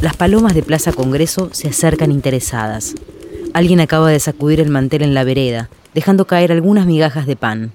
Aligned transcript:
Las 0.00 0.16
palomas 0.16 0.54
de 0.54 0.62
Plaza 0.62 0.92
Congreso 0.92 1.48
se 1.52 1.68
acercan 1.68 2.12
interesadas. 2.12 2.94
Alguien 3.52 3.80
acaba 3.80 4.10
de 4.10 4.20
sacudir 4.20 4.60
el 4.60 4.70
mantel 4.70 5.02
en 5.02 5.12
la 5.12 5.24
vereda, 5.24 5.70
dejando 5.92 6.24
caer 6.24 6.52
algunas 6.52 6.86
migajas 6.86 7.26
de 7.26 7.34
pan. 7.34 7.72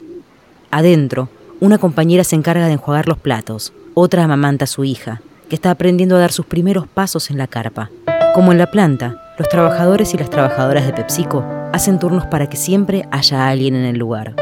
Adentro, 0.71 1.27
una 1.59 1.79
compañera 1.79 2.23
se 2.23 2.37
encarga 2.37 2.67
de 2.67 2.73
enjuagar 2.73 3.09
los 3.09 3.17
platos, 3.17 3.73
otra 3.93 4.23
amamanta 4.23 4.63
a 4.63 4.67
su 4.67 4.85
hija, 4.85 5.21
que 5.49 5.55
está 5.55 5.69
aprendiendo 5.69 6.15
a 6.15 6.19
dar 6.19 6.31
sus 6.31 6.45
primeros 6.45 6.87
pasos 6.87 7.29
en 7.29 7.37
la 7.37 7.47
carpa. 7.47 7.89
Como 8.33 8.53
en 8.53 8.57
la 8.57 8.71
planta, 8.71 9.21
los 9.37 9.49
trabajadores 9.49 10.13
y 10.13 10.17
las 10.17 10.29
trabajadoras 10.29 10.85
de 10.85 10.93
PepsiCo 10.93 11.43
hacen 11.73 11.99
turnos 11.99 12.25
para 12.27 12.47
que 12.47 12.55
siempre 12.55 13.05
haya 13.11 13.49
alguien 13.49 13.75
en 13.75 13.83
el 13.83 13.97
lugar. 13.97 14.33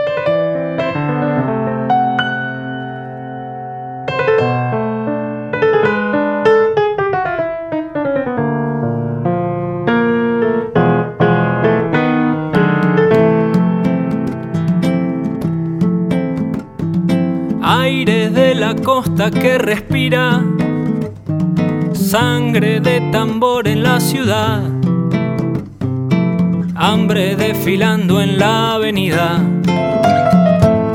Que 19.29 19.59
respira, 19.59 20.43
sangre 21.93 22.79
de 22.79 23.01
tambor 23.11 23.67
en 23.67 23.83
la 23.83 23.99
ciudad, 23.99 24.63
hambre 26.75 27.35
desfilando 27.35 28.19
en 28.19 28.39
la 28.39 28.73
avenida. 28.73 29.37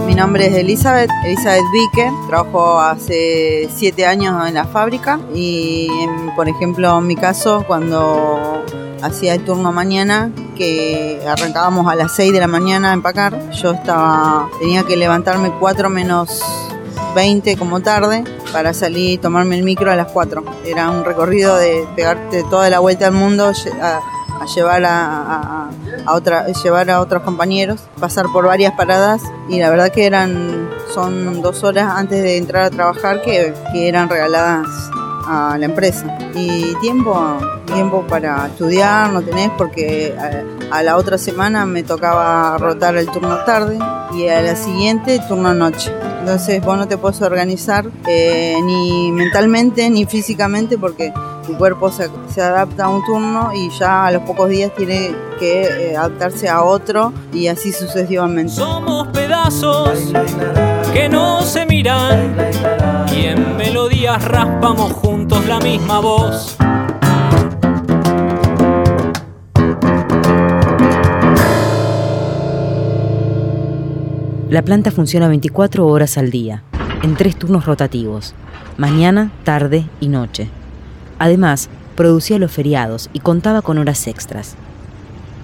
Mi 0.06 0.14
nombre 0.16 0.46
es 0.46 0.54
Elizabeth, 0.54 1.10
Elizabeth 1.24 1.62
Vique, 1.72 2.10
trabajo 2.26 2.80
hace 2.80 3.68
siete 3.72 4.06
años 4.06 4.48
en 4.48 4.54
la 4.54 4.64
fábrica 4.64 5.20
y 5.32 5.88
por 6.34 6.48
ejemplo 6.48 6.98
en 6.98 7.06
mi 7.06 7.14
caso 7.14 7.62
cuando 7.64 8.64
hacía 9.02 9.34
el 9.34 9.44
turno 9.44 9.70
mañana 9.70 10.32
que 10.56 11.20
arrancábamos 11.28 11.86
a 11.86 11.94
las 11.94 12.16
6 12.16 12.32
de 12.32 12.40
la 12.40 12.48
mañana 12.48 12.90
a 12.90 12.94
empacar, 12.94 13.52
yo 13.52 13.72
estaba, 13.72 14.48
tenía 14.58 14.82
que 14.82 14.96
levantarme 14.96 15.52
4 15.60 15.90
menos 15.90 16.42
20 17.16 17.56
como 17.56 17.80
tarde 17.80 18.24
para 18.52 18.74
salir 18.74 19.12
y 19.12 19.18
tomarme 19.18 19.56
el 19.56 19.64
micro 19.64 19.90
a 19.90 19.96
las 19.96 20.12
4. 20.12 20.44
Era 20.66 20.90
un 20.90 21.02
recorrido 21.02 21.56
de 21.56 21.88
pegarte 21.96 22.44
toda 22.44 22.68
la 22.68 22.78
vuelta 22.78 23.06
al 23.06 23.14
mundo 23.14 23.50
a, 23.80 24.00
llevar 24.54 24.84
a, 24.84 25.70
otra, 26.08 26.46
llevar 26.46 26.90
a 26.90 27.00
otros 27.00 27.22
compañeros, 27.22 27.80
pasar 27.98 28.26
por 28.32 28.46
varias 28.46 28.74
paradas 28.74 29.22
y 29.48 29.58
la 29.58 29.70
verdad 29.70 29.90
que 29.90 30.04
eran 30.04 30.68
son 30.92 31.40
dos 31.40 31.64
horas 31.64 31.90
antes 31.96 32.22
de 32.22 32.36
entrar 32.36 32.64
a 32.64 32.70
trabajar 32.70 33.22
que 33.22 33.54
eran 33.74 34.10
regaladas 34.10 34.66
a 35.26 35.56
la 35.58 35.66
empresa. 35.66 36.18
Y 36.34 36.74
tiempo, 36.80 37.38
tiempo 37.66 38.04
para 38.08 38.46
estudiar 38.46 39.12
no 39.12 39.22
tenés 39.22 39.50
porque 39.56 40.14
a, 40.18 40.78
a 40.78 40.82
la 40.82 40.96
otra 40.96 41.18
semana 41.18 41.66
me 41.66 41.82
tocaba 41.82 42.56
rotar 42.58 42.96
el 42.96 43.06
turno 43.06 43.36
tarde 43.44 43.78
y 44.14 44.28
a 44.28 44.42
la 44.42 44.56
siguiente 44.56 45.20
turno 45.28 45.54
noche. 45.54 45.92
Entonces 46.20 46.60
vos 46.64 46.76
no 46.76 46.88
te 46.88 46.98
puedes 46.98 47.22
organizar 47.22 47.86
eh, 48.06 48.56
ni 48.64 49.12
mentalmente 49.12 49.88
ni 49.90 50.06
físicamente 50.06 50.76
porque 50.76 51.12
tu 51.46 51.56
cuerpo 51.56 51.92
se, 51.92 52.10
se 52.34 52.42
adapta 52.42 52.86
a 52.86 52.88
un 52.88 53.04
turno 53.04 53.52
y 53.54 53.70
ya 53.78 54.06
a 54.06 54.10
los 54.10 54.22
pocos 54.22 54.48
días 54.48 54.72
tiene 54.76 55.14
que 55.38 55.62
eh, 55.62 55.96
adaptarse 55.96 56.48
a 56.48 56.64
otro 56.64 57.12
y 57.32 57.46
así 57.46 57.72
sucesivamente. 57.72 58.52
Somos 58.52 59.06
pedazos 59.08 60.12
que 60.92 61.08
no 61.08 61.42
se 61.42 61.64
miran 61.66 62.34
y 63.14 63.26
en 63.26 63.56
melodías 63.56 64.24
raspamos 64.24 64.92
juntos 64.94 65.15
la 65.44 65.58
misma 65.60 66.00
voz. 66.00 66.56
La 74.48 74.62
planta 74.62 74.90
funciona 74.90 75.28
24 75.28 75.86
horas 75.86 76.16
al 76.16 76.30
día, 76.30 76.62
en 77.02 77.16
tres 77.16 77.36
turnos 77.36 77.66
rotativos, 77.66 78.34
mañana, 78.78 79.30
tarde 79.44 79.86
y 80.00 80.08
noche. 80.08 80.48
Además, 81.18 81.68
producía 81.96 82.38
los 82.38 82.52
feriados 82.52 83.10
y 83.12 83.20
contaba 83.20 83.62
con 83.62 83.78
horas 83.78 84.06
extras. 84.06 84.54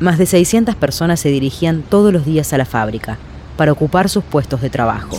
Más 0.01 0.19
de 0.19 0.27
600 0.27 0.75
personas 0.77 1.21
se 1.21 1.29
dirigían 1.29 1.83
todos 1.83 2.13
los 2.13 2.25
días 2.25 2.53
a 2.53 2.59
la 2.59 2.65
fábrica 2.65 3.19
para 3.57 3.73
ocupar 3.73 4.09
sus 4.09 4.25
puestos 4.25 4.61
de 4.61 4.71
trabajo. 4.71 5.19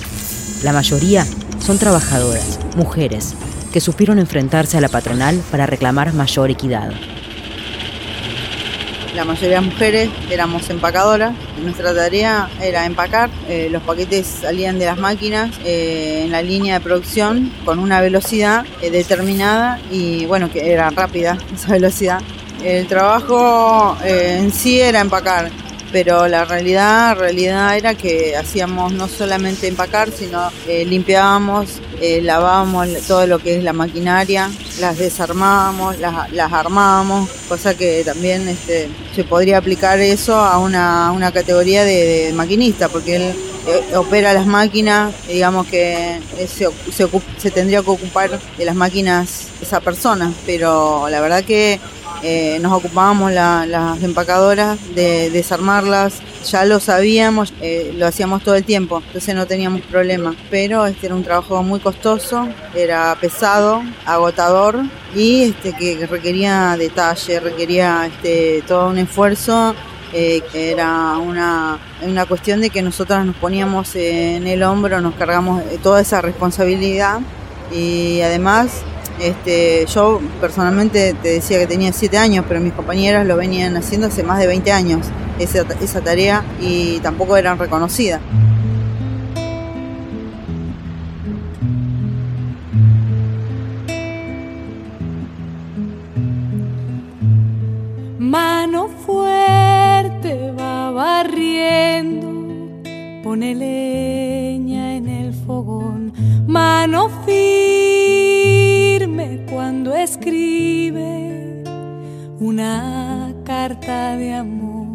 La 0.64 0.74
mayoría 0.74 1.26
son 1.60 1.78
trabajadoras, 1.78 2.60
mujeres, 2.76 3.36
que 3.74 3.82
supieron 3.82 4.20
enfrentarse 4.20 4.78
a 4.78 4.82
la 4.82 4.88
patronal 4.88 5.44
para 5.52 5.66
reclamar 5.66 6.14
mayor 6.14 6.52
equidad. 6.52 6.92
La 9.16 9.26
mayoría 9.26 9.60
de 9.60 9.66
mujeres 9.68 10.10
éramos 10.32 10.70
empacadoras. 10.70 11.34
Nuestra 11.64 11.94
tarea 11.94 12.50
era 12.62 12.86
empacar. 12.86 13.30
Eh, 13.48 13.68
los 13.72 13.84
paquetes 13.84 14.26
salían 14.26 14.80
de 14.80 14.86
las 14.86 14.98
máquinas 14.98 15.52
eh, 15.66 16.24
en 16.26 16.32
la 16.32 16.42
línea 16.42 16.76
de 16.76 16.84
producción 16.84 17.52
con 17.66 17.80
una 17.80 18.00
velocidad 18.02 18.66
eh, 18.82 18.90
determinada 18.90 19.80
y 19.92 20.26
bueno, 20.26 20.52
que 20.52 20.72
era 20.72 20.90
rápida 20.90 21.38
esa 21.54 21.74
velocidad. 21.74 22.22
El 22.64 22.88
trabajo 22.88 23.98
eh, 24.06 24.38
en 24.40 24.52
sí 24.52 24.80
era 24.80 25.02
empacar, 25.02 25.52
pero 25.94 26.28
la 26.28 26.44
realidad, 26.44 27.16
realidad 27.16 27.78
era 27.78 27.94
que 27.94 28.36
hacíamos 28.36 28.92
no 28.94 29.08
solamente 29.08 29.68
empacar, 29.68 30.12
sino 30.12 30.50
eh, 30.68 30.84
limpiábamos, 30.86 31.80
eh, 32.02 32.20
lavábamos 32.20 32.90
todo 33.08 33.28
lo 33.28 33.38
que 33.38 33.58
es 33.58 33.64
la 33.64 33.74
maquinaria, 33.74 34.50
las 34.80 34.98
desarmábamos, 34.98 36.00
las, 36.00 36.32
las 36.32 36.52
armábamos, 36.52 37.30
cosa 37.48 37.78
que 37.78 38.04
también 38.04 38.50
este, 38.50 38.90
se 39.16 39.24
podría 39.24 39.60
aplicar 39.60 40.00
eso 40.00 40.36
a 40.36 40.58
una, 40.58 41.12
una 41.12 41.32
categoría 41.32 41.84
de, 41.84 42.34
maquinista, 42.34 42.90
porque 42.90 43.18
él 43.18 43.36
eh, 43.68 43.96
opera 43.96 44.34
las 44.34 44.48
máquinas, 44.48 45.14
digamos 45.28 45.68
que 45.68 46.20
se, 46.48 46.68
se, 46.92 47.08
se 47.38 47.52
tendría 47.52 47.84
que 47.84 47.92
ocupar 47.92 48.40
de 48.58 48.66
las 48.66 48.76
máquinas 48.76 49.50
esa 49.62 49.80
persona, 49.80 50.34
pero 50.48 51.08
la 51.10 51.22
verdad 51.22 51.44
que 51.44 51.80
eh, 52.24 52.58
nos 52.62 52.72
ocupábamos 52.74 53.32
la- 53.32 53.66
las 53.66 54.02
empacadoras 54.02 54.80
de 54.96 55.30
desarmarlas, 55.30 56.22
ya 56.50 56.66
lo 56.66 56.80
sabíamos, 56.80 57.54
eh, 57.62 57.94
lo 57.98 58.08
hacíamos 58.08 58.44
todo 58.44 58.56
el 58.56 58.64
tiempo, 58.64 59.02
entonces 59.06 59.36
no 59.36 59.46
teníamos 59.46 59.82
problema. 59.82 60.34
Pero 60.50 60.86
este 60.86 61.08
era 61.08 61.16
un 61.16 61.24
trabajo 61.24 61.62
muy 61.64 61.80
costoso, 61.80 62.48
era 62.76 63.16
pesado, 63.20 63.82
agotador 64.06 64.80
y 65.16 65.44
este 65.44 65.74
que 65.74 66.06
requería 66.08 66.76
detalle, 66.78 67.40
requería 67.40 68.06
este 68.08 68.64
todo 68.68 68.90
un 68.90 68.98
esfuerzo. 68.98 69.76
eh, 70.16 70.44
era 70.54 71.18
una, 71.18 71.80
una 72.04 72.28
cuestión 72.28 72.62
de 72.62 72.70
que 72.70 72.84
nosotros 72.84 73.26
nos 73.26 73.36
poníamos 73.38 73.96
en 73.96 74.46
el 74.46 74.62
hombro, 74.62 75.02
nos 75.02 75.16
cargamos 75.16 75.64
toda 75.82 76.02
esa 76.02 76.22
responsabilidad 76.22 77.20
y 77.74 78.22
además 78.22 78.84
este, 79.20 79.86
yo 79.86 80.20
personalmente 80.42 81.16
te 81.22 81.30
decía 81.30 81.60
que 81.60 81.68
tenía 81.68 81.94
7 81.94 82.18
años, 82.18 82.46
pero 82.48 82.60
mis 82.60 82.74
compañeras 82.74 83.26
lo 83.26 83.36
venían 83.36 83.76
haciendo 83.78 84.08
hace 84.08 84.24
más 84.24 84.40
de 84.40 84.48
20 84.48 84.72
años, 84.72 85.08
esa, 85.40 85.66
esa 85.82 86.02
tarea, 86.02 86.44
y 86.60 87.00
tampoco 87.00 87.38
eran 87.38 87.58
reconocidas. 87.60 88.22
Mano 98.20 98.90
fuerte 99.06 100.52
va 100.60 100.92
barriendo, 100.92 102.28
pone 103.24 103.54
leña 103.54 104.96
en 104.96 105.08
el 105.08 105.34
fogón. 105.34 106.14
Mano 106.48 107.10
firme 107.26 107.63
una 112.44 113.34
carta 113.46 114.18
de 114.18 114.34
amor. 114.34 114.88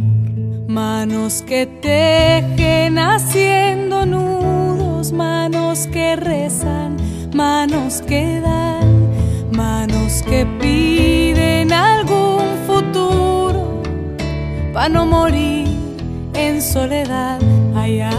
Manos 0.68 1.42
que 1.42 1.66
tejen 1.66 2.98
haciendo 2.98 4.04
nudos, 4.04 5.12
manos 5.12 5.86
que 5.86 6.16
rezan, 6.16 6.96
manos 7.34 8.02
que 8.02 8.40
dan, 8.40 9.08
manos 9.50 10.22
que 10.22 10.44
piden 10.60 11.72
algún 11.72 12.44
futuro 12.66 13.82
para 14.74 14.90
no 14.90 15.06
morir 15.06 15.68
en 16.34 16.60
soledad. 16.60 17.40
Allá, 17.74 18.10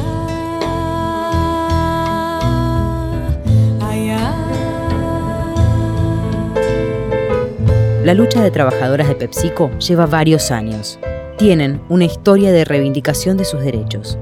La 8.04 8.14
lucha 8.14 8.42
de 8.42 8.50
trabajadoras 8.50 9.10
de 9.10 9.16
PepsiCo 9.16 9.70
lleva 9.78 10.06
varios 10.06 10.52
años. 10.52 10.98
Tienen 11.38 11.82
una 11.90 12.06
historia 12.06 12.54
de 12.54 12.64
reivindicación 12.64 13.36
de 13.36 13.44
sus 13.44 13.60
derechos. 13.60 14.18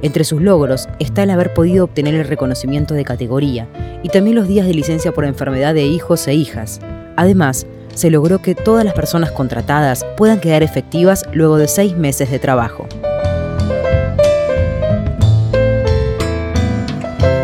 Entre 0.00 0.24
sus 0.24 0.40
logros 0.40 0.88
está 0.98 1.24
el 1.24 1.30
haber 1.30 1.52
podido 1.52 1.84
obtener 1.84 2.14
el 2.14 2.26
reconocimiento 2.26 2.94
de 2.94 3.04
categoría 3.04 3.68
y 4.02 4.08
también 4.08 4.34
los 4.34 4.48
días 4.48 4.66
de 4.66 4.72
licencia 4.72 5.12
por 5.12 5.26
enfermedad 5.26 5.74
de 5.74 5.84
hijos 5.84 6.26
e 6.26 6.32
hijas. 6.32 6.80
Además, 7.16 7.66
se 7.94 8.10
logró 8.10 8.40
que 8.40 8.54
todas 8.54 8.82
las 8.82 8.94
personas 8.94 9.30
contratadas 9.30 10.06
puedan 10.16 10.40
quedar 10.40 10.62
efectivas 10.62 11.26
luego 11.34 11.58
de 11.58 11.68
seis 11.68 11.94
meses 11.94 12.30
de 12.30 12.38
trabajo. 12.38 12.86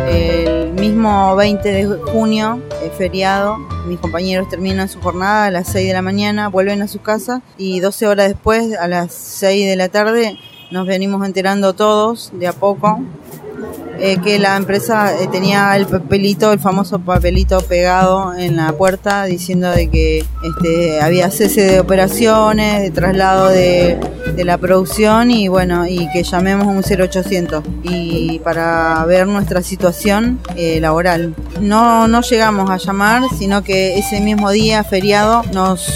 El 0.09 0.71
mismo 0.73 1.35
20 1.35 1.69
de 1.71 1.85
junio, 2.11 2.59
feriado, 2.91 3.57
mis 3.87 3.99
compañeros 3.99 4.49
terminan 4.49 4.89
su 4.89 4.99
jornada 5.01 5.45
a 5.45 5.51
las 5.51 5.67
6 5.69 5.87
de 5.87 5.93
la 5.93 6.01
mañana, 6.01 6.49
vuelven 6.49 6.81
a 6.81 6.87
sus 6.87 7.01
casas 7.01 7.41
y 7.57 7.79
12 7.79 8.07
horas 8.07 8.27
después, 8.29 8.77
a 8.77 8.87
las 8.87 9.13
6 9.13 9.67
de 9.67 9.75
la 9.75 9.89
tarde, 9.89 10.37
nos 10.71 10.87
venimos 10.87 11.25
enterando 11.25 11.73
todos 11.73 12.31
de 12.33 12.47
a 12.47 12.53
poco 12.53 12.99
eh, 13.99 14.17
que 14.23 14.39
la 14.39 14.57
empresa 14.57 15.13
eh, 15.19 15.27
tenía 15.31 15.75
el 15.75 15.85
papelito, 15.85 16.51
el 16.51 16.59
famoso 16.59 16.99
papelito 16.99 17.61
pegado 17.61 18.33
en 18.33 18.57
la 18.57 18.73
puerta 18.73 19.25
diciendo 19.25 19.69
de 19.71 19.89
que 19.89 20.25
este, 20.43 21.01
había 21.01 21.29
cese 21.31 21.61
de 21.61 21.79
operaciones, 21.79 22.81
de 22.81 22.91
traslado 22.91 23.49
de, 23.49 23.97
la 24.37 24.57
producción 24.57 25.31
y 25.31 25.47
bueno, 25.47 25.87
y 25.87 26.09
que 26.11 26.23
llamemos 26.23 26.67
un 26.67 26.83
0800 26.83 27.63
y 27.83 28.39
para 28.39 29.03
ver 29.05 29.27
nuestra 29.27 29.61
situación 29.61 30.39
eh, 30.57 30.79
laboral. 30.81 31.33
No, 31.61 32.07
no 32.09 32.21
llegamos 32.21 32.69
a 32.69 32.77
llamar, 32.77 33.23
sino 33.37 33.63
que 33.63 33.97
ese 33.97 34.19
mismo 34.19 34.51
día, 34.51 34.83
feriado, 34.83 35.43
nos 35.53 35.87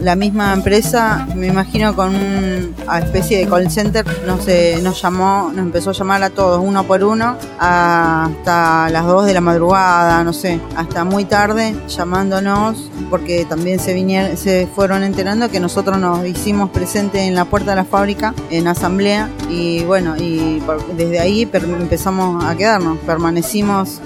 la 0.00 0.16
misma 0.16 0.52
empresa, 0.52 1.26
me 1.34 1.48
imagino 1.48 1.94
con 1.94 2.14
una 2.14 2.98
especie 2.98 3.38
de 3.38 3.46
call 3.48 3.70
center, 3.70 4.04
nos, 4.26 4.46
nos 4.82 5.02
llamó, 5.02 5.50
nos 5.54 5.58
empezó 5.58 5.90
a 5.90 5.92
llamar 5.92 6.22
a 6.22 6.30
todos 6.30 6.62
uno 6.62 6.84
por 6.84 7.02
uno 7.02 7.36
hasta 7.58 8.88
las 8.90 9.06
2 9.06 9.26
de 9.26 9.34
la 9.34 9.40
madrugada, 9.40 10.22
no 10.24 10.32
sé, 10.32 10.60
hasta 10.76 11.04
muy 11.04 11.24
tarde 11.24 11.74
llamándonos 11.88 12.90
porque 13.10 13.44
también 13.44 13.78
se 13.78 13.94
vinieron, 13.94 14.36
se 14.36 14.66
fueron 14.66 15.02
enterando 15.02 15.50
que 15.50 15.60
nosotros 15.60 15.98
nos 15.98 16.26
hicimos 16.26 16.70
presente 16.70 17.26
en 17.26 17.34
la 17.34 17.44
puerta 17.44 17.70
de 17.70 17.76
la 17.76 17.84
fábrica 17.84 18.34
en 18.50 18.68
asamblea 18.68 19.28
y 19.50 19.84
bueno, 19.84 20.16
y 20.16 20.62
desde 20.96 21.20
ahí 21.20 21.48
empezamos 21.52 22.44
a 22.44 22.54
quedarnos, 22.56 22.98
permanecimos 22.98 24.00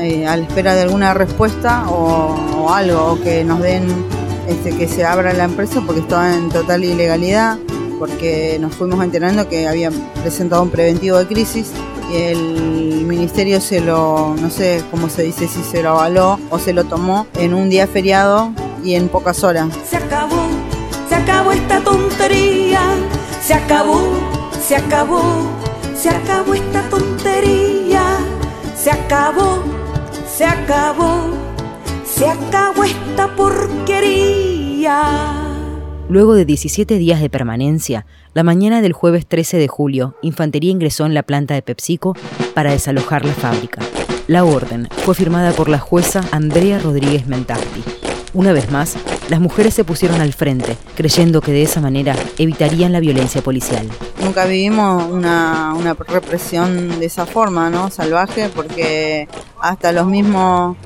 eh, 0.00 0.26
a 0.26 0.36
la 0.36 0.44
espera 0.44 0.74
de 0.74 0.82
alguna 0.82 1.12
respuesta 1.12 1.88
o, 1.88 2.36
o 2.56 2.72
algo, 2.72 3.20
que 3.22 3.44
nos 3.44 3.60
den 3.60 4.17
este, 4.48 4.74
que 4.76 4.88
se 4.88 5.04
abra 5.04 5.32
la 5.34 5.44
empresa 5.44 5.82
porque 5.84 6.00
estaba 6.00 6.34
en 6.34 6.48
total 6.48 6.82
ilegalidad, 6.82 7.58
porque 7.98 8.56
nos 8.60 8.74
fuimos 8.74 9.04
enterando 9.04 9.48
que 9.48 9.68
había 9.68 9.90
presentado 10.22 10.62
un 10.62 10.70
preventivo 10.70 11.18
de 11.18 11.26
crisis 11.26 11.70
y 12.10 12.16
el 12.16 13.04
ministerio 13.04 13.60
se 13.60 13.80
lo, 13.80 14.34
no 14.40 14.48
sé 14.48 14.82
cómo 14.90 15.10
se 15.10 15.22
dice, 15.22 15.48
si 15.48 15.62
se 15.62 15.82
lo 15.82 15.90
avaló 15.90 16.38
o 16.48 16.58
se 16.58 16.72
lo 16.72 16.84
tomó 16.84 17.26
en 17.36 17.52
un 17.52 17.68
día 17.68 17.86
feriado 17.86 18.52
y 18.82 18.94
en 18.94 19.08
pocas 19.08 19.44
horas. 19.44 19.68
Se 19.88 19.98
acabó, 19.98 20.46
se 21.08 21.14
acabó 21.14 21.52
esta 21.52 21.80
tontería, 21.80 22.80
se 23.42 23.52
acabó, 23.52 24.00
se 24.66 24.76
acabó, 24.76 25.22
se 25.94 26.08
acabó 26.08 26.54
esta 26.54 26.88
tontería, 26.88 28.02
se 28.74 28.90
acabó, 28.90 29.62
se 30.34 30.46
acabó 30.46 31.37
se 32.18 32.28
acabó 32.28 32.82
esta 32.82 33.34
porquería. 33.36 35.04
Luego 36.08 36.34
de 36.34 36.44
17 36.44 36.98
días 36.98 37.20
de 37.20 37.30
permanencia, 37.30 38.06
la 38.34 38.42
mañana 38.42 38.82
del 38.82 38.92
jueves 38.92 39.24
13 39.24 39.56
de 39.56 39.68
julio, 39.68 40.16
Infantería 40.20 40.72
ingresó 40.72 41.06
en 41.06 41.14
la 41.14 41.22
planta 41.22 41.54
de 41.54 41.62
PepsiCo 41.62 42.16
para 42.54 42.72
desalojar 42.72 43.24
la 43.24 43.34
fábrica. 43.34 43.82
La 44.26 44.44
orden 44.44 44.88
fue 45.04 45.14
firmada 45.14 45.52
por 45.52 45.68
la 45.68 45.78
jueza 45.78 46.24
Andrea 46.32 46.80
Rodríguez 46.80 47.28
Mentasti. 47.28 47.84
Una 48.34 48.52
vez 48.52 48.72
más, 48.72 48.96
las 49.30 49.38
mujeres 49.40 49.74
se 49.74 49.84
pusieron 49.84 50.20
al 50.20 50.32
frente, 50.32 50.76
creyendo 50.96 51.40
que 51.40 51.52
de 51.52 51.62
esa 51.62 51.80
manera 51.80 52.16
evitarían 52.36 52.92
la 52.92 52.98
violencia 52.98 53.42
policial. 53.42 53.86
Nunca 54.28 54.44
vivimos 54.44 55.10
una, 55.10 55.72
una 55.74 55.94
represión 55.94 57.00
de 57.00 57.06
esa 57.06 57.24
forma, 57.24 57.70
¿no? 57.70 57.88
Salvaje, 57.90 58.50
porque 58.54 59.26
hasta 59.58 59.90
los 59.90 60.06
mismos 60.06 60.76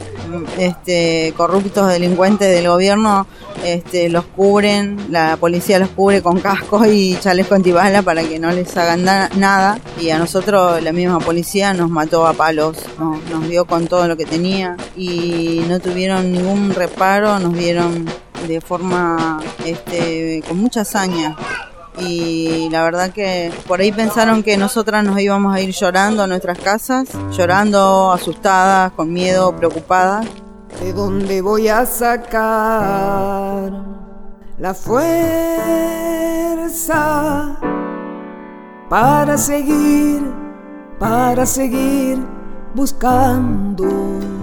este, 0.59 1.35
corruptos 1.37 1.89
delincuentes 1.89 2.55
del 2.55 2.69
gobierno 2.69 3.27
este, 3.65 4.09
los 4.11 4.27
cubren, 4.27 5.09
la 5.11 5.37
policía 5.39 5.81
los 5.81 5.89
cubre 5.89 6.23
con 6.23 6.39
casco 6.39 6.87
y 6.87 7.17
chaleco 7.19 7.57
antibala 7.57 8.03
para 8.03 8.23
que 8.23 8.39
no 8.39 8.53
les 8.53 8.77
hagan 8.77 9.03
nada. 9.03 9.81
Y 10.01 10.11
a 10.11 10.21
nosotros 10.21 10.81
la 10.81 10.93
misma 10.93 11.19
policía 11.19 11.75
nos 11.75 11.91
mató 11.91 12.29
a 12.29 12.35
palos, 12.35 12.77
nos 13.29 13.49
dio 13.49 13.65
con 13.65 13.89
todo 13.89 14.07
lo 14.07 14.17
que 14.17 14.25
tenía 14.25 14.77
y 14.97 15.65
no 15.69 15.81
tuvieron 15.81 16.31
ningún 16.31 16.73
reparo, 16.73 17.41
nos 17.41 17.55
vieron 17.55 18.07
de 18.47 18.61
forma 18.61 19.41
este, 19.65 20.45
con 20.47 20.59
mucha 20.59 20.83
hazaña 20.83 21.37
y 21.99 22.69
la 22.71 22.83
verdad 22.85 23.11
que 23.11 23.53
por 23.67 23.81
ahí 23.81 23.93
pensaron 23.93 24.43
que 24.43 24.57
nosotras 24.57 25.05
nos 25.05 25.21
íbamos 25.21 25.55
a 25.55 25.61
ir 25.61 25.71
llorando 25.73 26.23
a 26.23 26.27
nuestras 26.27 26.59
casas, 26.59 27.09
llorando, 27.33 28.11
asustadas, 28.13 28.93
con 28.93 29.13
miedo, 29.13 29.55
preocupadas. 29.55 30.27
¿De 30.81 30.93
dónde 30.93 31.43
voy 31.43 31.69
a 31.69 31.85
sacar 31.85 33.71
la 34.59 34.75
fuerza 34.75 35.07
para 38.89 39.37
seguir, 39.37 40.23
para 40.99 41.45
seguir 41.45 42.19
buscando? 42.75 44.42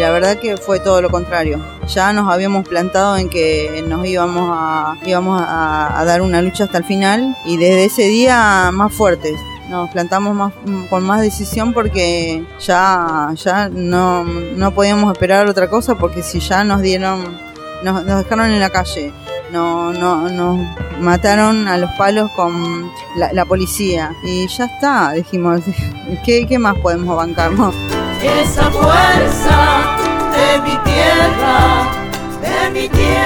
La 0.00 0.10
verdad 0.10 0.38
que 0.38 0.56
fue 0.56 0.80
todo 0.80 1.02
lo 1.02 1.10
contrario. 1.10 1.60
Ya 1.86 2.12
nos 2.14 2.32
habíamos 2.32 2.66
plantado 2.66 3.18
en 3.18 3.28
que 3.28 3.84
nos 3.86 4.06
íbamos 4.06 4.50
a, 4.52 4.96
íbamos 5.04 5.42
a, 5.46 6.02
dar 6.06 6.22
una 6.22 6.40
lucha 6.40 6.64
hasta 6.64 6.78
el 6.78 6.84
final 6.84 7.36
y 7.44 7.58
desde 7.58 7.84
ese 7.84 8.02
día 8.04 8.70
más 8.72 8.92
fuertes. 8.94 9.38
Nos 9.68 9.90
plantamos 9.90 10.34
más, 10.34 10.52
con 10.88 11.04
más 11.04 11.20
decisión 11.20 11.74
porque 11.74 12.44
ya, 12.58 13.32
ya 13.36 13.68
no, 13.68 14.24
no 14.24 14.74
podíamos 14.74 15.12
esperar 15.12 15.46
otra 15.46 15.68
cosa 15.68 15.96
porque 15.96 16.22
si 16.22 16.40
ya 16.40 16.64
nos 16.64 16.80
dieron, 16.80 17.38
nos, 17.84 18.04
dejaron 18.04 18.50
en 18.50 18.58
la 18.58 18.70
calle, 18.70 19.12
no, 19.52 19.92
no, 19.92 20.28
nos 20.28 20.58
mataron 20.98 21.68
a 21.68 21.76
los 21.76 21.90
palos 21.92 22.30
con 22.32 22.90
la, 23.16 23.44
policía 23.44 24.12
y 24.24 24.48
ya 24.48 24.64
está, 24.64 25.12
dijimos, 25.12 25.60
¿qué, 26.24 26.46
qué 26.48 26.58
más 26.58 26.76
podemos 26.78 27.16
bancarnos? 27.16 27.74
Esa 28.22 28.70
fuerza 28.70 29.96
de 30.30 30.62
mi 30.62 30.76
tierra, 30.84 31.90
de 32.42 32.70
mi 32.70 32.88
tierra. 32.88 33.20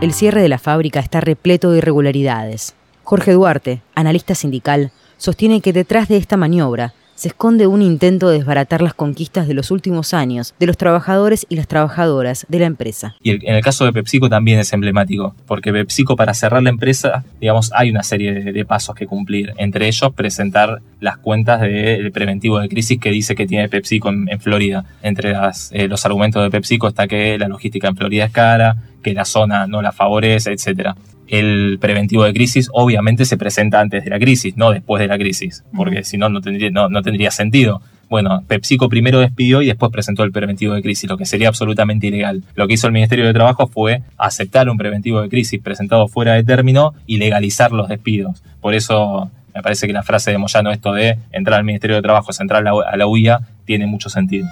El 0.00 0.12
cierre 0.12 0.42
de 0.42 0.48
la 0.48 0.58
fábrica 0.58 1.00
está 1.00 1.20
repleto 1.20 1.70
de 1.70 1.78
irregularidades. 1.78 2.74
Jorge 3.02 3.32
Duarte, 3.32 3.82
analista 3.94 4.34
sindical, 4.34 4.92
sostiene 5.16 5.60
que 5.60 5.72
detrás 5.72 6.08
de 6.08 6.16
esta 6.16 6.36
maniobra 6.36 6.94
se 7.20 7.28
esconde 7.28 7.66
un 7.66 7.82
intento 7.82 8.30
de 8.30 8.38
desbaratar 8.38 8.80
las 8.80 8.94
conquistas 8.94 9.46
de 9.46 9.52
los 9.52 9.70
últimos 9.70 10.14
años 10.14 10.54
de 10.58 10.66
los 10.66 10.78
trabajadores 10.78 11.44
y 11.50 11.56
las 11.56 11.68
trabajadoras 11.68 12.46
de 12.48 12.58
la 12.60 12.64
empresa. 12.64 13.14
Y 13.22 13.32
en 13.46 13.54
el 13.54 13.62
caso 13.62 13.84
de 13.84 13.92
PepsiCo 13.92 14.30
también 14.30 14.58
es 14.58 14.72
emblemático, 14.72 15.34
porque 15.46 15.70
PepsiCo 15.70 16.16
para 16.16 16.32
cerrar 16.32 16.62
la 16.62 16.70
empresa, 16.70 17.22
digamos, 17.38 17.72
hay 17.74 17.90
una 17.90 18.04
serie 18.04 18.32
de, 18.32 18.64
pasos 18.64 18.94
que 18.94 19.06
cumplir, 19.06 19.52
entre 19.58 19.86
ellos 19.86 20.14
presentar 20.14 20.80
las 20.98 21.18
cuentas 21.18 21.60
del 21.60 22.10
preventivo 22.10 22.58
de 22.58 22.70
crisis 22.70 22.98
que 22.98 23.10
dice 23.10 23.34
que 23.34 23.46
tiene 23.46 23.68
PepsiCo 23.68 24.08
en, 24.08 24.40
Florida. 24.40 24.86
Entre 25.02 25.34
eh, 25.72 25.88
los 25.88 26.06
argumentos 26.06 26.42
de 26.42 26.48
PepsiCo 26.48 26.88
está 26.88 27.06
que 27.06 27.36
la 27.36 27.48
logística 27.48 27.86
en 27.88 27.96
Florida 27.96 28.24
es 28.24 28.32
cara, 28.32 28.76
que 29.02 29.12
la 29.12 29.26
zona 29.26 29.66
no 29.66 29.82
la 29.82 29.92
favorece, 29.92 30.52
etcétera 30.52 30.96
el 31.30 31.78
preventivo 31.80 32.24
de 32.24 32.32
crisis 32.32 32.68
obviamente 32.72 33.24
se 33.24 33.38
presenta 33.38 33.80
antes 33.80 34.04
de 34.04 34.10
la 34.10 34.18
crisis, 34.18 34.56
no 34.56 34.72
después 34.72 35.00
de 35.00 35.06
la 35.06 35.16
crisis, 35.16 35.64
porque 35.74 36.02
si 36.02 36.18
no, 36.18 36.28
no 36.28 36.40
tendría, 36.40 36.70
no, 36.70 37.02
tendría 37.02 37.30
sentido. 37.30 37.80
Bueno, 38.08 38.42
PepsiCo 38.48 38.88
primero 38.88 39.20
despidió 39.20 39.62
y 39.62 39.66
después 39.66 39.92
presentó 39.92 40.24
el 40.24 40.32
preventivo 40.32 40.74
de 40.74 40.82
crisis, 40.82 41.08
lo 41.08 41.16
que 41.16 41.26
sería 41.26 41.46
absolutamente 41.46 42.08
ilegal. 42.08 42.42
Lo 42.56 42.66
que 42.66 42.74
hizo 42.74 42.88
el 42.88 42.92
Ministerio 42.92 43.24
de 43.24 43.32
Trabajo 43.32 43.68
fue 43.68 44.02
aceptar 44.18 44.68
un 44.68 44.76
preventivo 44.76 45.22
de 45.22 45.28
crisis 45.28 45.60
presentado 45.62 46.08
fuera 46.08 46.34
de 46.34 46.42
término 46.42 46.94
y 47.06 47.18
legalizar 47.18 47.70
los 47.70 47.88
despidos. 47.88 48.42
Por 48.60 48.74
eso 48.74 49.30
me 49.54 49.62
parece 49.62 49.86
que 49.86 49.92
la 49.92 50.02
frase 50.02 50.32
de 50.32 50.38
Moyano, 50.38 50.72
esto 50.72 50.92
de 50.92 51.16
entrar 51.30 51.60
al 51.60 51.64
Ministerio 51.64 51.94
de 51.94 52.02
Trabajo 52.02 52.32
es 52.32 52.40
entrar 52.40 52.66
a 52.66 52.96
la 52.96 53.06
UIA, 53.06 53.38
tiene 53.64 53.86
mucho 53.86 54.10
sentido. 54.10 54.48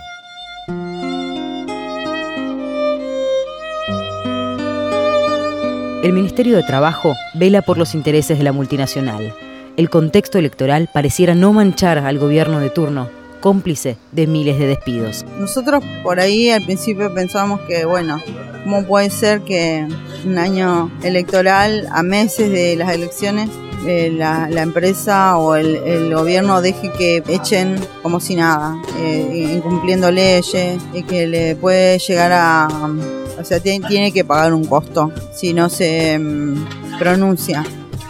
El 6.01 6.13
Ministerio 6.13 6.57
de 6.57 6.63
Trabajo 6.63 7.17
vela 7.35 7.61
por 7.61 7.77
los 7.77 7.93
intereses 7.93 8.39
de 8.39 8.45
la 8.45 8.53
multinacional. 8.53 9.35
El 9.77 9.91
contexto 9.91 10.39
electoral 10.39 10.89
pareciera 10.95 11.35
no 11.35 11.53
manchar 11.53 11.99
al 11.99 12.21
gobierno 12.21 12.61
de 12.61 12.71
turno, 12.71 13.09
cómplice 13.41 13.97
de 14.13 14.29
miles 14.29 14.61
de 14.61 14.69
despidos. 14.69 15.27
Nosotros 15.41 15.83
por 16.05 16.21
ahí 16.21 16.51
al 16.51 16.65
principio 16.65 17.13
pensábamos 17.13 17.63
que, 17.63 17.85
bueno, 17.85 18.23
¿cómo 18.63 18.85
puede 18.85 19.11
ser 19.11 19.41
que 19.41 19.89
un 20.25 20.39
año 20.39 20.89
electoral, 21.03 21.89
a 21.91 22.05
meses 22.05 22.53
de 22.53 22.77
las 22.77 22.95
elecciones, 22.95 23.51
eh, 23.85 24.13
la, 24.13 24.49
empresa 24.63 25.37
o 25.37 25.57
el, 25.57 25.75
el 25.77 26.15
gobierno 26.15 26.63
deje 26.63 26.93
que 26.93 27.25
echen 27.29 27.75
como 28.05 28.21
si 28.21 28.37
nada, 28.37 28.81
eh, 29.01 29.55
incumpliendo 29.57 30.13
leyes, 30.13 30.81
y 30.95 31.03
que 31.03 31.27
le 31.27 31.57
puede 31.57 31.99
llegar 31.99 32.31
a... 32.33 32.69
O 33.41 33.45
sea, 33.45 33.61
tiene, 33.61 34.13
que 34.13 34.25
pagar 34.25 34.53
un 34.53 34.65
costo 34.65 35.13
si 35.33 35.53
no 35.53 35.69
se 35.69 36.19
mm, 36.19 36.99
pronuncia 36.99 37.65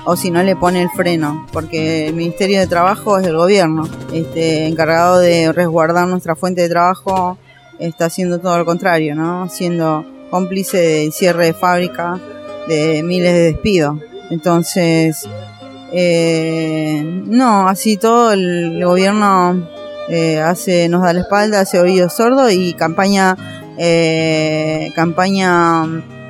o 0.05 0.17
si 0.17 0.31
no 0.31 0.43
le 0.43 0.57
pone 0.57 0.83
el 0.83 0.91
freno, 0.91 1.47
porque 1.53 2.09
el 2.09 2.15
Ministerio 2.15 2.61
de 2.61 2.67
Trabajo 2.67 3.19
es 3.19 3.27
el 3.27 3.37
gobierno, 3.37 3.87
este, 4.13 4.67
encargado 4.67 5.19
de 5.19 5.53
resguardar 5.53 6.09
nuestra 6.09 6.35
fuente 6.35 6.63
de 6.63 6.71
trabajo, 6.71 7.37
está 7.79 8.07
haciendo 8.07 8.39
todo 8.39 8.57
lo 8.57 8.65
contrario, 8.65 9.15
¿no? 9.15 9.51
Siendo 9.51 10.07
cómplice 10.31 10.79
del 10.79 11.13
cierre 11.13 11.47
de 11.47 11.53
fábrica, 11.53 12.19
de 12.69 13.03
miles 13.03 13.33
de 13.33 13.41
despidos. 13.53 13.99
Entonces, 14.31 15.29
eh, 15.93 17.03
no, 17.27 17.69
así 17.69 17.97
todo 17.97 18.33
el 18.33 18.83
gobierno 18.85 19.69
eh, 20.09 20.41
hace, 20.41 20.89
nos 20.89 21.03
da 21.03 21.13
la 21.13 21.21
espalda, 21.21 21.61
hace 21.61 21.81
oídos 21.81 22.15
sordos 22.15 22.53
y 22.53 22.75
campaña, 22.75 23.37
eh, 23.79 24.91
campaña 24.95 25.83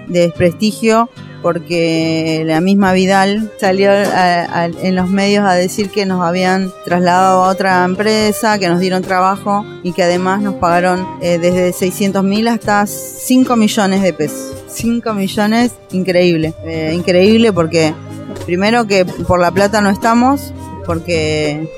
de 0.09 0.21
desprestigio 0.21 1.09
porque 1.43 2.43
la 2.45 2.61
misma 2.61 2.93
Vidal 2.93 3.53
salió 3.61 3.91
en 3.93 4.97
los 4.97 5.09
medios 5.09 5.45
a 5.45 5.55
decir 5.55 5.91
que 5.91 6.05
nos 6.05 6.25
habían 6.25 6.73
trasladado 6.85 7.45
a 7.45 7.49
otra 7.49 7.85
empresa, 7.85 8.59
que 8.59 8.69
nos 8.69 8.81
dieron 8.81 9.03
trabajo 9.03 9.65
y 9.83 9.93
que 9.93 10.03
además 10.03 10.43
nos 10.43 10.55
pagaron 10.55 11.07
eh, 11.21 11.39
desde 11.39 11.73
600 11.73 12.25
mil 12.25 12.49
hasta 12.49 12.87
5 12.87 13.57
millones 13.57 14.03
de 14.03 14.13
pesos. 14.13 14.55
5 14.69 15.15
millones, 15.15 15.73
increíble. 15.93 16.55
Eh, 16.65 16.93
increíble 16.95 17.53
porque 17.53 17.95
primero 18.45 18.87
que 18.87 19.05
por 19.05 19.41
la 19.41 19.51
plata 19.51 19.81
no 19.81 19.91
estamos, 19.91 20.53
porque 20.87 21.71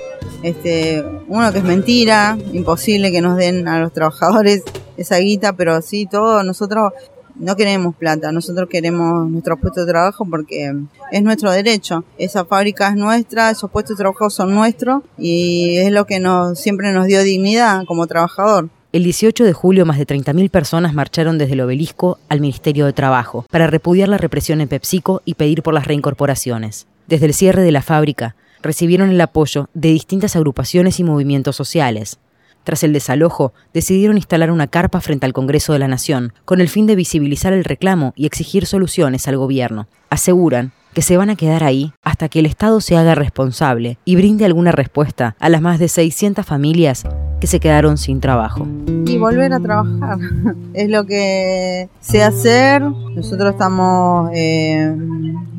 este, 0.43 1.05
uno 1.29 1.53
que 1.53 1.59
es 1.59 1.65
mentira, 1.65 2.39
imposible 2.53 3.13
que 3.13 3.21
nos 3.21 3.37
den 3.37 3.69
a 3.69 3.79
los 3.79 3.93
trabajadores 3.93 4.63
esa 5.01 5.17
guita, 5.19 5.55
pero 5.55 5.81
sí, 5.83 6.07
todo, 6.07 6.43
nosotros 6.43 6.93
no 7.37 7.57
queremos 7.57 7.97
plata, 7.97 8.33
nosotros 8.33 8.69
queremos 8.69 9.29
nuestro 9.31 9.57
puesto 9.57 9.81
de 9.81 9.91
trabajo 9.91 10.27
porque 10.29 10.75
es 11.11 11.23
nuestro 11.23 11.51
derecho. 11.51 12.05
Esa 12.19 12.45
fábrica 12.45 12.89
es 12.89 12.97
nuestra, 12.97 13.51
esos 13.51 13.71
puestos 13.71 13.97
de 13.97 14.03
trabajo 14.03 14.29
son 14.29 14.55
nuestros 14.55 15.03
y 15.19 15.79
es 15.79 15.91
lo 15.91 16.07
que 16.07 16.21
nos, 16.21 16.61
siempre 16.61 16.93
nos 16.93 17.07
dio 17.07 17.23
dignidad 17.23 17.85
como 17.87 18.07
trabajador. 18.07 18.69
El 18.93 19.05
18 19.05 19.45
de 19.45 19.53
julio, 19.53 19.87
más 19.87 19.99
de 19.99 20.07
30.000 20.07 20.51
personas 20.51 20.95
marcharon 20.95 21.39
desde 21.39 21.53
el 21.53 21.61
obelisco 21.61 22.19
al 22.29 22.41
Ministerio 22.41 22.87
de 22.87 22.93
Trabajo 22.93 23.47
para 23.51 23.69
repudiar 23.69 24.09
la 24.09 24.19
represión 24.19 24.61
en 24.61 24.69
PepsiCo 24.69 25.23
y 25.25 25.35
pedir 25.35 25.63
por 25.63 25.73
las 25.73 25.87
reincorporaciones. 25.87 26.89
Desde 27.07 27.27
el 27.27 27.35
cierre 27.35 27.63
de 27.63 27.73
la 27.73 27.83
fábrica, 27.83 28.35
recibieron 28.63 29.11
el 29.11 29.21
apoyo 29.21 29.69
de 29.75 29.91
distintas 29.91 30.37
agrupaciones 30.37 31.01
y 31.01 31.05
movimientos 31.05 31.57
sociales. 31.57 32.19
Tras 32.65 32.83
el 32.83 32.93
desalojo, 32.93 33.53
decidieron 33.73 34.17
instalar 34.17 34.51
una 34.51 34.67
carpa 34.67 35.01
frente 35.01 35.27
al 35.27 35.33
Congreso 35.33 35.73
de 35.73 35.79
la 35.79 35.89
Nación, 35.89 36.33
con 36.45 36.61
el 36.61 36.69
fin 36.69 36.87
de 36.87 36.97
visibilizar 36.97 37.53
el 37.53 37.65
reclamo 37.65 38.13
y 38.17 38.27
exigir 38.27 38.67
soluciones 38.67 39.27
al 39.29 39.37
gobierno. 39.37 39.89
Aseguran 40.11 40.73
que 40.93 41.03
se 41.03 41.17
van 41.17 41.31
a 41.31 41.37
quedar 41.37 41.65
ahí 41.65 41.93
hasta 42.03 42.29
que 42.29 42.41
el 42.41 42.47
Estado 42.47 42.81
se 42.81 42.97
haga 42.97 43.15
responsable 43.15 43.99
y 44.05 44.17
brinde 44.17 44.45
alguna 44.45 44.73
respuesta 44.73 45.37
a 45.39 45.49
las 45.49 45.61
más 45.61 45.79
de 45.79 45.89
600 45.89 46.45
familias 46.45 47.05
que 47.41 47.47
se 47.47 47.61
quedaron 47.61 47.97
sin 47.97 48.21
trabajo. 48.21 48.67
y 49.07 49.17
volver 49.17 49.53
a 49.53 49.61
trabajar. 49.61 50.19
Es 50.75 50.89
lo 50.89 51.07
que 51.07 51.89
sé 52.01 52.23
hacer. 52.23 52.83
Nosotros 52.83 53.53
estamos 53.53 54.31
eh, 54.35 54.95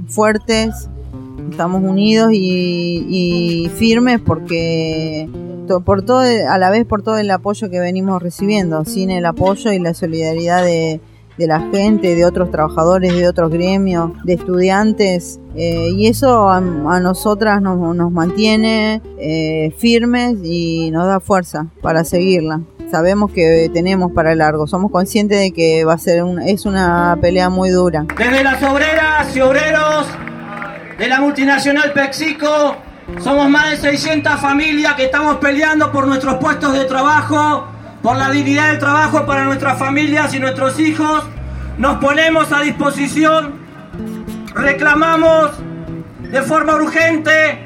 fuertes, 0.07 0.89
estamos 1.49 1.81
unidos 1.83 2.31
y, 2.33 3.05
y 3.09 3.69
firmes 3.69 4.19
porque 4.19 5.27
por 5.79 6.03
todo, 6.03 6.21
a 6.21 6.57
la 6.57 6.69
vez 6.69 6.85
por 6.85 7.01
todo 7.03 7.17
el 7.17 7.31
apoyo 7.31 7.69
que 7.69 7.79
venimos 7.79 8.21
recibiendo. 8.21 8.83
Sin 8.83 9.09
el 9.09 9.25
apoyo 9.25 9.71
y 9.71 9.79
la 9.79 9.93
solidaridad 9.93 10.65
de, 10.65 10.99
de 11.37 11.47
la 11.47 11.59
gente, 11.71 12.13
de 12.15 12.25
otros 12.25 12.51
trabajadores, 12.51 13.15
de 13.15 13.27
otros 13.27 13.49
gremios, 13.51 14.11
de 14.25 14.33
estudiantes. 14.33 15.39
eh, 15.55 15.89
y 15.95 16.07
eso 16.07 16.49
a, 16.49 16.59
nosotras 16.61 17.61
nos, 17.61 17.95
nos 17.95 18.11
mantiene 18.11 19.01
eh, 19.17 19.73
firmes 19.77 20.37
y 20.43 20.91
nos 20.91 21.05
da 21.07 21.19
fuerza 21.19 21.67
para 21.81 22.03
seguirla. 22.03 22.61
Sabemos 22.91 23.31
que 23.31 23.69
tenemos 23.73 24.11
para 24.11 24.35
largo, 24.35 24.67
somos 24.67 24.91
conscientes 24.91 25.39
de 25.39 25.51
que 25.51 25.85
va 25.85 25.93
a 25.93 25.97
ser 25.97 26.23
es 26.45 26.65
una 26.65 27.17
pelea 27.21 27.49
muy 27.49 27.69
dura. 27.69 28.05
Desde 28.17 28.43
las 28.43 28.61
obreras 28.63 29.33
y 29.33 29.39
obreros 29.39 30.07
de 30.99 31.07
la 31.07 31.21
multinacional 31.21 31.93
Pexico, 31.93 32.75
somos 33.19 33.49
más 33.49 33.71
de 33.71 33.77
600 33.77 34.39
familias 34.39 34.93
que 34.95 35.05
estamos 35.05 35.37
peleando 35.37 35.91
por 35.91 36.07
nuestros 36.07 36.35
puestos 36.35 36.73
de 36.73 36.85
trabajo, 36.85 37.67
por 38.01 38.17
la 38.17 38.29
dignidad 38.29 38.69
del 38.69 38.79
trabajo 38.79 39.25
para 39.25 39.43
nuestras 39.43 39.77
familias 39.77 40.33
y 40.33 40.39
nuestros 40.39 40.79
hijos. 40.79 41.23
Nos 41.77 41.97
ponemos 41.97 42.51
a 42.51 42.61
disposición, 42.61 43.53
reclamamos 44.53 45.51
de 46.19 46.41
forma 46.41 46.75
urgente 46.75 47.59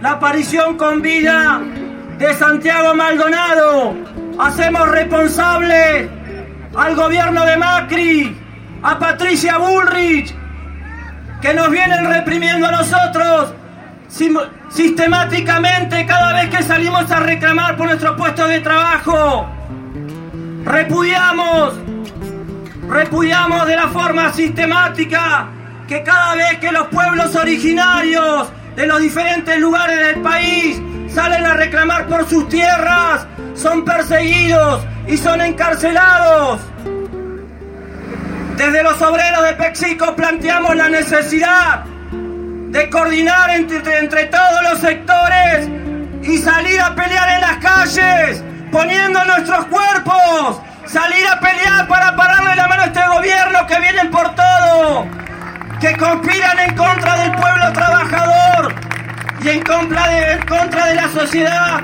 la 0.00 0.12
aparición 0.12 0.76
con 0.76 1.02
vida 1.02 1.60
de 2.18 2.34
Santiago 2.34 2.94
Maldonado. 2.94 3.94
Hacemos 4.38 4.88
responsable 4.88 6.08
al 6.76 6.96
gobierno 6.96 7.44
de 7.44 7.56
Macri, 7.56 8.38
a 8.82 8.98
Patricia 8.98 9.58
Bullrich, 9.58 10.34
que 11.40 11.54
nos 11.54 11.70
vienen 11.70 12.08
reprimiendo 12.08 12.66
a 12.66 12.72
nosotros 12.72 13.54
sistemáticamente 14.70 16.04
cada 16.06 16.34
vez 16.34 16.50
que 16.50 16.62
salimos 16.62 17.10
a 17.10 17.20
reclamar 17.20 17.76
por 17.76 17.86
nuestros 17.86 18.16
puestos 18.16 18.48
de 18.48 18.60
trabajo. 18.60 19.48
Repudiamos, 20.64 21.74
repudiamos 22.88 23.66
de 23.66 23.76
la 23.76 23.88
forma 23.88 24.32
sistemática 24.32 25.48
que 25.88 26.02
cada 26.02 26.34
vez 26.34 26.58
que 26.58 26.70
los 26.70 26.88
pueblos 26.88 27.34
originarios 27.34 28.48
de 28.76 28.86
los 28.86 29.00
diferentes 29.00 29.58
lugares 29.58 29.98
del 29.98 30.22
país 30.22 30.80
salen 31.12 31.44
a 31.44 31.54
reclamar 31.54 32.06
por 32.06 32.28
sus 32.28 32.48
tierras, 32.48 33.26
son 33.54 33.84
perseguidos 33.84 34.84
y 35.06 35.16
son 35.16 35.40
encarcelados. 35.40 36.60
Desde 38.56 38.82
los 38.82 39.00
obreros 39.02 39.42
de 39.44 39.54
Pexico 39.54 40.14
planteamos 40.14 40.76
la 40.76 40.88
necesidad 40.88 41.84
de 42.72 42.88
coordinar 42.88 43.50
entre, 43.50 43.98
entre 43.98 44.24
todos 44.26 44.62
los 44.70 44.80
sectores 44.80 45.68
y 46.22 46.38
salir 46.38 46.80
a 46.80 46.94
pelear 46.94 47.28
en 47.34 47.40
las 47.42 47.58
calles, 47.58 48.42
poniendo 48.72 49.22
nuestros 49.26 49.66
cuerpos, 49.66 50.58
salir 50.86 51.26
a 51.26 51.38
pelear 51.38 51.86
para 51.86 52.16
pararle 52.16 52.56
la 52.56 52.68
mano 52.68 52.82
a 52.82 52.86
este 52.86 53.06
gobierno 53.06 53.66
que 53.66 53.78
vienen 53.78 54.10
por 54.10 54.34
todo, 54.34 55.06
que 55.80 55.94
conspiran 55.98 56.58
en 56.60 56.74
contra 56.74 57.18
del 57.18 57.32
pueblo 57.32 57.72
trabajador 57.74 58.74
y 59.44 59.48
en 59.50 59.62
contra 59.62 60.08
de, 60.08 60.32
en 60.32 60.46
contra 60.46 60.86
de 60.86 60.94
la 60.94 61.08
sociedad, 61.10 61.80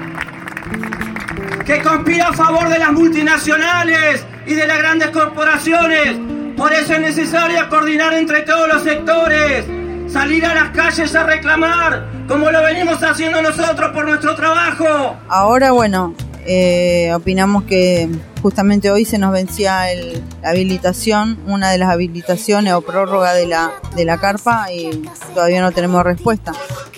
que 1.66 1.82
conspira 1.82 2.28
a 2.28 2.32
favor 2.32 2.66
de 2.70 2.78
las 2.78 2.92
multinacionales 2.92 4.24
y 4.46 4.54
de 4.54 4.66
las 4.66 4.78
grandes 4.78 5.10
corporaciones. 5.10 6.16
Por 6.56 6.72
eso 6.72 6.94
es 6.94 7.00
necesario 7.00 7.68
coordinar 7.68 8.14
entre 8.14 8.40
todos 8.40 8.68
los 8.68 8.82
sectores, 8.82 9.66
salir 10.10 10.44
a 10.44 10.54
las 10.54 10.70
calles 10.70 11.14
a 11.14 11.24
reclamar, 11.24 12.06
como 12.26 12.50
lo 12.50 12.62
venimos 12.62 13.02
haciendo 13.02 13.42
nosotros 13.42 13.90
por 13.92 14.06
nuestro 14.06 14.34
trabajo. 14.34 15.16
Ahora, 15.28 15.72
bueno, 15.72 16.14
eh, 16.46 17.12
opinamos 17.14 17.64
que 17.64 18.08
justamente 18.42 18.90
hoy 18.90 19.04
se 19.04 19.18
nos 19.18 19.32
vencía 19.32 19.90
el- 19.92 20.22
la 20.42 20.50
habilitación, 20.50 21.38
una 21.46 21.70
de 21.70 21.78
las 21.78 21.90
habilitaciones 21.90 22.72
o 22.72 22.80
prórroga 22.80 23.34
de 23.34 23.46
la, 23.46 23.72
de 23.96 24.04
la 24.04 24.18
carpa 24.18 24.72
y 24.72 25.02
todavía 25.34 25.60
no 25.60 25.72
tenemos 25.72 26.02
respuesta. 26.04 26.52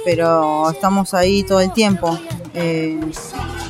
Pero 0.04 0.70
estamos 0.70 1.12
ahí 1.14 1.42
todo 1.42 1.60
el 1.60 1.72
tiempo 1.72 2.18
eh, 2.54 2.98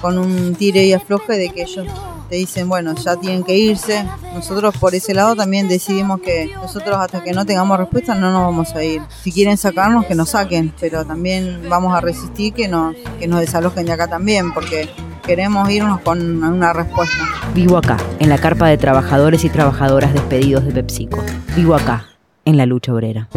con 0.01 0.17
un 0.19 0.55
tire 0.55 0.85
y 0.85 0.93
afloje 0.93 1.37
de 1.37 1.51
que 1.51 1.63
ellos 1.63 1.87
te 2.31 2.37
dicen, 2.37 2.69
bueno, 2.69 2.95
ya 2.95 3.17
tienen 3.17 3.43
que 3.43 3.59
irse. 3.59 4.07
Nosotros 4.33 4.77
por 4.79 4.95
ese 4.95 5.13
lado 5.13 5.35
también 5.35 5.69
decidimos 5.69 6.21
que 6.21 6.53
nosotros 6.55 6.97
hasta 6.97 7.25
que 7.25 7.33
no 7.33 7.45
tengamos 7.45 7.77
respuesta 7.77 8.15
no 8.15 8.31
nos 8.31 8.43
vamos 8.43 8.73
a 8.77 8.85
ir. 8.85 9.03
Si 9.23 9.33
quieren 9.33 9.57
sacarnos, 9.57 10.07
que 10.07 10.15
nos 10.15 10.31
saquen, 10.31 10.73
pero 10.81 11.05
también 11.05 11.63
vamos 11.69 11.93
a 11.93 12.01
resistir 12.01 12.55
que 12.55 12.69
nos, 12.69 12.95
que 13.19 13.27
nos 13.27 13.41
desalojen 13.41 13.85
de 13.85 13.93
acá 13.93 14.07
también, 14.07 14.55
porque 14.55 14.89
queremos 15.27 15.69
irnos 15.71 16.01
con 16.03 16.43
una 16.45 16.73
respuesta. 16.73 17.19
Vivo 17.53 17.77
acá, 17.77 17.97
en 18.21 18.29
la 18.29 18.39
carpa 18.39 18.69
de 18.69 18.79
trabajadores 18.79 19.45
y 19.45 19.49
trabajadoras 19.49 20.15
despedidos 20.15 20.65
de 20.65 20.73
PepsiCo. 20.73 21.25
Vivo 21.57 21.75
acá, 21.75 22.07
en 22.45 22.57
la 22.57 22.65
lucha 22.65 22.95
obrera. 22.95 23.29